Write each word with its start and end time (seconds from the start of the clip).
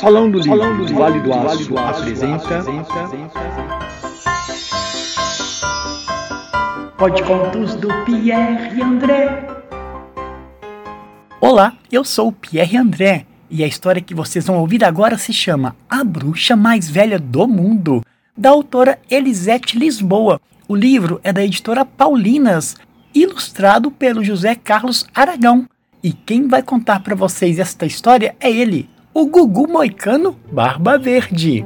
Salão 0.00 0.30
do 0.30 0.38
Livro, 0.38 0.56
Salão 0.56 0.76
do 0.78 0.94
Vale 0.94 1.20
do 1.20 1.34
Aço, 1.34 1.76
apresenta... 1.76 2.64
Pode 6.96 7.22
contos 7.22 7.74
do 7.74 7.88
Pierre 8.06 8.80
André. 8.80 9.46
Olá, 11.38 11.74
eu 11.92 12.02
sou 12.02 12.28
o 12.28 12.32
Pierre 12.32 12.78
André 12.78 13.26
e 13.50 13.62
a 13.62 13.66
história 13.66 14.00
que 14.00 14.14
vocês 14.14 14.46
vão 14.46 14.56
ouvir 14.60 14.82
agora 14.82 15.18
se 15.18 15.34
chama 15.34 15.76
A 15.86 16.02
Bruxa 16.02 16.56
Mais 16.56 16.88
Velha 16.88 17.18
do 17.18 17.46
Mundo, 17.46 18.02
da 18.34 18.48
autora 18.48 18.98
Elisete 19.10 19.78
Lisboa. 19.78 20.40
O 20.66 20.74
livro 20.74 21.20
é 21.22 21.30
da 21.30 21.44
editora 21.44 21.84
Paulinas, 21.84 22.74
ilustrado 23.14 23.90
pelo 23.90 24.24
José 24.24 24.54
Carlos 24.54 25.06
Aragão. 25.14 25.68
E 26.02 26.10
quem 26.14 26.48
vai 26.48 26.62
contar 26.62 27.00
para 27.00 27.14
vocês 27.14 27.58
esta 27.58 27.84
história 27.84 28.34
é 28.40 28.50
ele, 28.50 28.88
o 29.12 29.26
Gugu 29.26 29.66
Moicano 29.66 30.38
Barba 30.52 30.96
Verde. 30.96 31.64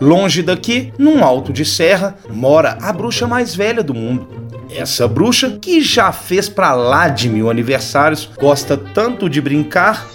Longe 0.00 0.42
daqui, 0.42 0.92
num 0.98 1.24
alto 1.24 1.52
de 1.52 1.64
serra, 1.64 2.16
mora 2.28 2.76
a 2.82 2.92
bruxa 2.92 3.26
mais 3.26 3.54
velha 3.54 3.82
do 3.82 3.94
mundo. 3.94 4.28
Essa 4.70 5.08
bruxa, 5.08 5.58
que 5.58 5.80
já 5.80 6.12
fez 6.12 6.48
pra 6.48 6.74
lá 6.74 7.08
de 7.08 7.28
mil 7.28 7.48
aniversários, 7.48 8.28
gosta 8.38 8.76
tanto 8.76 9.30
de 9.30 9.40
brincar. 9.40 10.06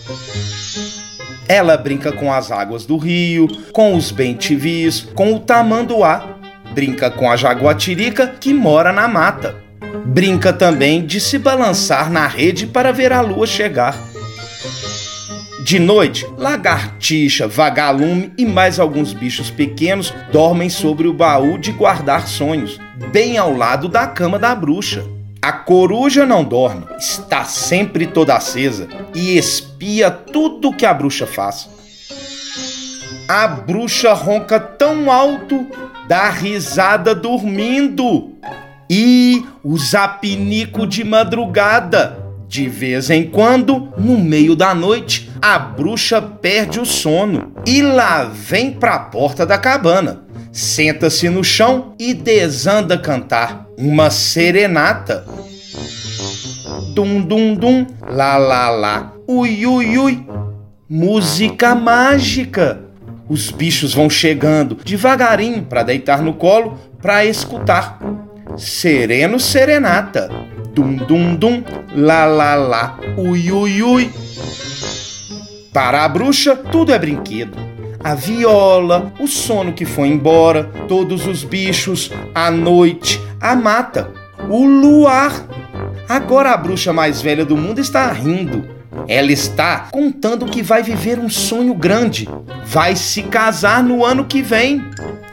Ela 1.48 1.76
brinca 1.76 2.12
com 2.12 2.32
as 2.32 2.52
águas 2.52 2.86
do 2.86 2.98
rio, 2.98 3.48
com 3.72 3.96
os 3.96 4.12
bentivis, 4.12 5.08
com 5.16 5.34
o 5.34 5.40
tamanduá. 5.40 6.38
Brinca 6.72 7.10
com 7.10 7.32
a 7.32 7.36
jaguatirica 7.36 8.28
que 8.28 8.54
mora 8.54 8.94
na 8.94 9.08
mata 9.08 9.69
Brinca 10.06 10.52
também 10.52 11.06
de 11.06 11.20
se 11.20 11.38
balançar 11.38 12.12
na 12.12 12.28
rede 12.28 12.68
para 12.68 12.92
ver 12.92 13.14
a 13.14 13.22
lua 13.22 13.46
chegar. 13.46 13.98
De 15.64 15.78
noite, 15.78 16.26
lagartixa, 16.38 17.48
vagalume 17.48 18.34
e 18.38 18.46
mais 18.46 18.80
alguns 18.80 19.14
bichos 19.14 19.52
pequenos 19.52 20.14
dormem 20.32 20.70
sobre 20.70 21.08
o 21.08 21.14
baú 21.14 21.58
de 21.58 21.72
guardar 21.72 22.28
sonhos, 22.28 22.80
bem 23.12 23.38
ao 23.38 23.56
lado 23.56 23.88
da 23.88 24.08
cama 24.08 24.40
da 24.40 24.56
bruxa. 24.56 25.06
A 25.42 25.52
coruja 25.52 26.26
não 26.26 26.44
dorme, 26.44 26.86
está 26.98 27.46
sempre 27.46 28.08
toda 28.08 28.36
acesa 28.36 28.88
e 29.14 29.38
espia 29.38 30.10
tudo 30.10 30.74
que 30.74 30.86
a 30.86 30.94
bruxa 30.94 31.28
faz. 31.28 31.70
A 33.28 33.48
bruxa 33.48 34.12
ronca 34.12 34.60
tão 34.60 35.12
alto, 35.12 35.68
dá 36.08 36.30
risada 36.30 37.14
dormindo. 37.14 38.34
E 38.90 39.46
o 39.64 39.78
zapinico 39.78 40.88
de 40.88 41.04
madrugada. 41.04 42.18
De 42.48 42.68
vez 42.68 43.12
em 43.12 43.26
quando, 43.26 43.94
no 43.96 44.18
meio 44.18 44.56
da 44.56 44.74
noite, 44.74 45.30
a 45.40 45.60
bruxa 45.60 46.20
perde 46.20 46.80
o 46.80 46.86
sono 46.86 47.52
e 47.64 47.84
lá 47.84 48.24
vem 48.24 48.72
pra 48.72 48.98
porta 48.98 49.46
da 49.46 49.56
cabana. 49.56 50.24
Senta-se 50.52 51.30
no 51.30 51.44
chão 51.44 51.94
e 52.00 52.12
desanda 52.12 52.98
cantar 52.98 53.68
uma 53.78 54.10
serenata. 54.10 55.26
Dum 56.96 57.22
dum 57.22 57.54
dum, 57.54 57.86
lá 58.10 58.38
lá 58.38 58.70
lá, 58.72 59.14
ui 59.28 59.68
ui 59.68 59.98
ui. 60.00 60.26
Música 60.90 61.76
mágica. 61.76 62.82
Os 63.30 63.52
bichos 63.52 63.94
vão 63.94 64.10
chegando 64.10 64.80
devagarinho 64.84 65.62
para 65.62 65.84
deitar 65.84 66.24
no 66.24 66.34
colo 66.34 66.80
para 67.00 67.24
escutar. 67.24 68.00
Sereno 68.60 69.40
Serenata. 69.40 70.30
Dum 70.74 70.96
dum 70.96 71.36
dum, 71.36 71.64
lá 71.96 72.26
lá 72.26 72.56
lá, 72.56 73.00
ui 73.18 73.52
ui 73.52 73.82
ui. 73.82 74.12
Para 75.74 76.04
a 76.04 76.10
bruxa, 76.10 76.56
tudo 76.56 76.92
é 76.92 77.00
brinquedo. 77.00 77.58
A 78.04 78.16
viola, 78.16 79.14
o 79.20 79.28
sono 79.28 79.74
que 79.74 79.86
foi 79.86 80.10
embora, 80.10 80.66
todos 80.88 81.26
os 81.26 81.44
bichos, 81.44 82.12
a 82.36 82.52
noite, 82.52 83.20
a 83.40 83.56
mata, 83.56 84.12
o 84.50 84.66
luar. 84.66 85.34
Agora 86.08 86.52
a 86.52 86.58
bruxa 86.58 86.92
mais 86.92 87.22
velha 87.22 87.46
do 87.46 87.56
mundo 87.58 87.80
está 87.80 88.12
rindo. 88.12 88.68
Ela 89.08 89.32
está 89.32 89.88
contando 89.92 90.46
que 90.46 90.62
vai 90.62 90.84
viver 90.84 91.18
um 91.18 91.30
sonho 91.30 91.74
grande. 91.74 92.28
Vai 92.66 92.96
se 92.96 93.24
casar 93.24 93.82
no 93.84 94.06
ano 94.06 94.26
que 94.26 94.42
vem. 94.42 94.84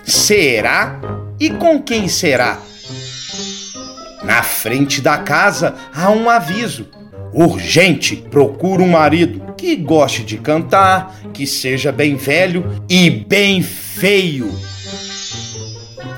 Será? 0.05 1.01
E 1.39 1.51
com 1.51 1.83
quem 1.83 2.09
será? 2.09 2.59
Na 4.27 4.43
frente 4.43 5.01
da 5.01 5.19
casa 5.19 5.77
há 5.95 6.11
um 6.11 6.29
aviso. 6.29 6.89
Urgente, 7.33 8.17
procura 8.17 8.83
um 8.83 8.89
marido 8.89 9.55
que 9.57 9.77
goste 9.77 10.25
de 10.25 10.37
cantar, 10.37 11.15
que 11.33 11.47
seja 11.47 11.93
bem 11.93 12.17
velho 12.17 12.83
e 12.89 13.09
bem 13.09 13.63
feio. 13.63 14.53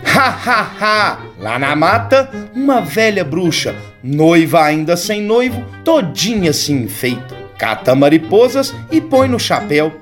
Ha 0.07 0.29
ha 0.31 0.73
ha! 0.81 1.19
Lá 1.39 1.59
na 1.59 1.77
mata, 1.77 2.31
uma 2.55 2.81
velha 2.81 3.23
bruxa, 3.23 3.77
noiva 4.03 4.65
ainda 4.65 4.97
sem 4.97 5.21
noivo, 5.21 5.63
todinha 5.85 6.53
se 6.55 6.73
enfeita, 6.73 7.37
cata 7.59 7.95
mariposas 7.95 8.75
e 8.91 9.03
põe 9.03 9.29
no 9.29 9.39
chapéu. 9.39 9.93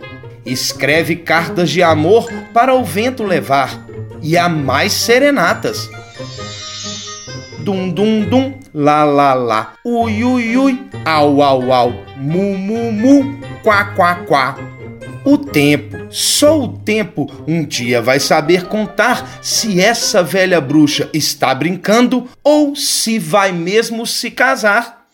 Escreve 0.45 1.17
cartas 1.17 1.71
de 1.71 1.83
amor 1.83 2.31
para 2.55 2.73
o 2.73 2.85
vento 2.85 3.25
levar 3.25 3.85
e 4.23 4.39
há 4.39 4.49
mais 4.49 4.93
serenatas 4.93 5.91
dum 7.67 7.91
dum 7.91 8.21
dum, 8.23 8.55
lá 8.73 9.03
lá 9.03 9.35
lá, 9.35 9.73
ui 9.85 10.23
ui 10.23 10.57
ui, 10.57 10.81
au 11.05 11.43
au 11.43 11.73
au, 11.73 11.93
mu 12.17 12.57
mu 12.57 12.93
mu, 12.93 13.41
quá 13.65 13.87
quá 13.97 14.15
quá. 14.25 14.57
O 15.25 15.37
tempo, 15.37 16.07
só 16.09 16.61
o 16.61 16.69
tempo, 16.69 17.29
um 17.49 17.65
dia 17.65 18.01
vai 18.01 18.21
saber 18.21 18.67
contar 18.67 19.41
se 19.43 19.81
essa 19.81 20.23
velha 20.23 20.61
bruxa 20.61 21.11
está 21.13 21.53
brincando 21.53 22.29
ou 22.45 22.77
se 22.77 23.19
vai 23.19 23.51
mesmo 23.51 24.07
se 24.07 24.31
casar. 24.31 25.05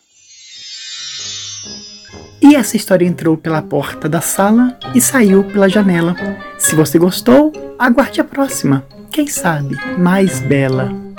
E 2.42 2.54
essa 2.54 2.76
história 2.76 3.06
entrou 3.06 3.38
pela 3.38 3.62
porta 3.62 4.06
da 4.06 4.20
sala 4.20 4.76
e 4.94 5.00
saiu 5.00 5.44
pela 5.44 5.70
janela. 5.70 6.14
Se 6.58 6.74
você 6.74 6.98
gostou, 6.98 7.50
aguarde 7.78 8.20
a 8.20 8.24
próxima. 8.24 8.84
Quem 9.10 9.26
sabe 9.26 9.74
mais 9.96 10.40
bela. 10.40 11.11